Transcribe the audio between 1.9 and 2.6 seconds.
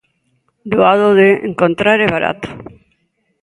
e barato.